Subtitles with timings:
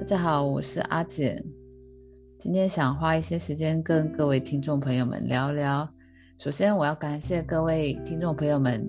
[0.00, 1.44] 大家好，我是阿简。
[2.38, 5.86] 今天想花一些时间跟各位听众朋友们聊聊。
[6.38, 8.82] 首先，我要感谢各位听众朋友们，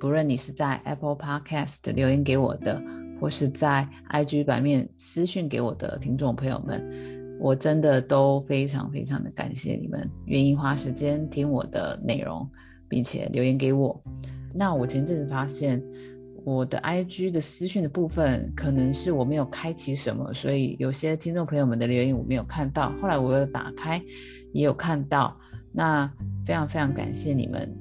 [0.00, 2.82] 不论你是在 Apple Podcast 留言给我的，
[3.20, 6.82] 或是在 IG 版面私讯给我的听众朋友们，
[7.38, 12.50] 我真的都非常非常的感谢你们愿意花时间听我的内容，
[12.88, 14.02] 并且留言给我。
[14.54, 15.84] 那我前阵子发现。
[16.44, 22.92] 我的 IG 的私讯的部分，可能是我没有开启什么，所以有些听众朋友们的留言我没有看到。
[23.00, 24.00] 后来我又打开，
[24.52, 25.34] 也有看到。
[25.72, 26.06] 那
[26.46, 27.74] 非常非常感谢你们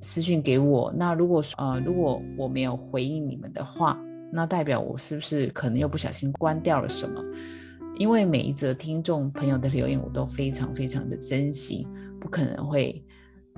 [0.00, 0.92] 私讯给我。
[0.96, 3.96] 那如果说呃，如果我没有回应你们的话，
[4.32, 7.22] 那代表我是不是可能又不小心关掉了什么？
[7.98, 11.86] 因为每一则听众朋友的留言我都非常非常的珍惜，
[12.18, 13.04] 不可能会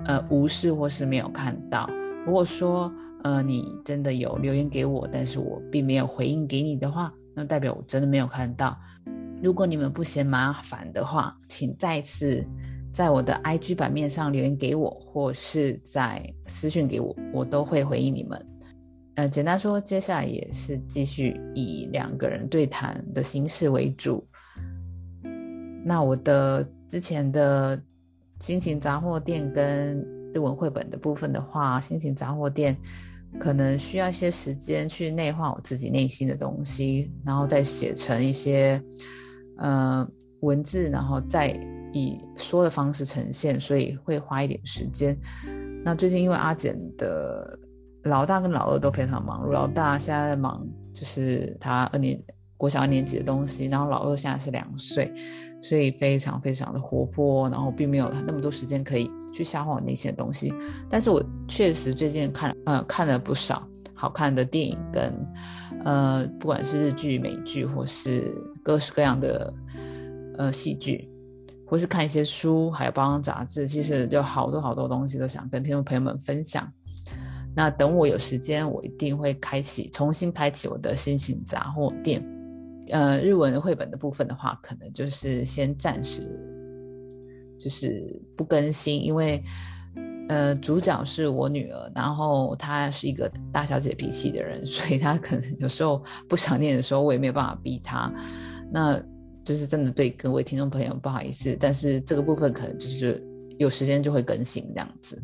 [0.03, 1.89] 呃无视或是没有看到。
[2.25, 2.93] 如果说，
[3.25, 8.77] 呃，你真的有留言给我，但是我并没有回应给你的话，那代表我真的没有看到。
[9.41, 12.45] 如果你们不嫌麻烦的话，请再次
[12.93, 18.45] 在我的 IG 版面上留言给我，或是在私讯给我，我都会回应你们。
[19.15, 24.23] 呃，简单说，接下来也是继续以两个人对谈的形式为主。
[25.83, 27.81] 那我的之前的
[28.39, 29.99] 心情杂货店跟
[30.31, 32.77] 日文绘本的部分的话，心情杂货店。
[33.39, 38.81] 可能需要一些时间去内化我自己内心的东西，然后再写成一些
[39.57, 40.07] 呃
[40.41, 41.49] 文字，然后再
[41.93, 45.17] 以说的方式呈现，所以会花一点时间。
[45.83, 47.59] 那最近因为阿简的
[48.03, 52.21] 老大跟老二都非常忙碌，老大现在在忙就是他二年
[52.57, 55.13] 国小二年级的东西，然后老二现在是两岁。
[55.67, 60.53] 所以非常非常的活泼，然后并没有那么多时间可以去消化那些东西。
[60.87, 65.11] 但是我确实最近看呃看了不少好看的电影跟
[65.83, 69.51] 呃不管是日剧、美剧或是各式各样的
[70.37, 71.09] 呃戏剧，
[71.65, 76.71] 或是看一些书，还有包装杂志，其实就好多好多东西都想跟听众朋友们分享。
[77.55, 82.23] 那等我有时间，我一定会开启重新开启我的心情杂货店。
[82.89, 86.21] 呃，日文绘本的部分的话，可能就是先暂时
[87.59, 89.43] 就是不更新，因为
[90.29, 98.11] 呃，主角是我女儿，然后她是一个大小姐脾气的人， 所以她可能有时候不想念的时候，我也没有办法逼她。
[98.71, 99.01] 那
[99.43, 103.23] 就是真的对各位听众朋友不好意思，但是这个部分可能就是
[103.57, 105.21] 有时间就会更新这样子。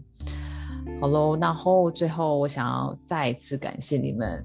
[0.99, 4.43] 好喽，然后最后我想要再一次感谢你们。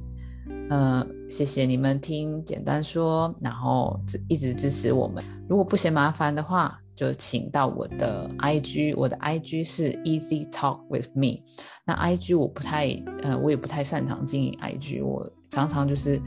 [0.68, 5.22] 呃，谢谢你们听简单说，然后一直支持我们。
[5.48, 11.40] 如果不嫌麻烦的话，就请到我的 IG，我的 IG 是 Easy Talk with Me。
[11.84, 12.88] 那 IG 我不太，
[13.22, 16.20] 呃，我也不太擅长经营 IG，我常常就是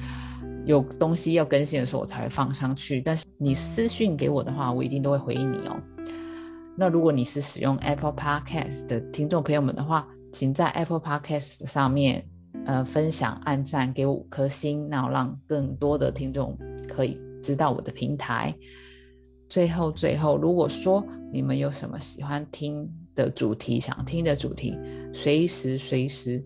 [0.66, 3.02] 有东西要更新的时候我才会放上去。
[3.02, 5.76] 但是你私讯给我的话，我一定都会回应你哦。
[6.78, 12.26] 那如果你是使用 Apple Podcast 的听众朋友们的话，请在 Apple Podcast 上面。
[12.66, 18.56] 呃，分享、按赞，给我五颗星，然后让更多的听众可以知道我的平台。
[19.48, 21.04] 最后，最后，如果说
[21.34, 24.78] 你们有什么喜欢听的主题、想听的主题，
[25.12, 26.44] 随时随时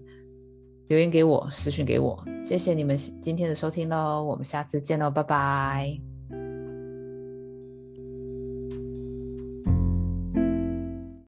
[0.87, 2.23] 留言给我，私讯给我。
[2.45, 6.12] 谢谢你们今天的收听喽，我们下次见喽，拜拜。